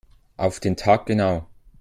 [0.35, 1.45] Auf den Tag genau.